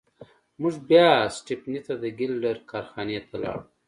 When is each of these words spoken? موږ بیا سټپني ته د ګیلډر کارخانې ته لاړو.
موږ 0.61 0.75
بیا 0.89 1.09
سټپني 1.35 1.79
ته 1.87 1.93
د 2.01 2.03
ګیلډر 2.17 2.57
کارخانې 2.71 3.17
ته 3.27 3.35
لاړو. 3.41 3.63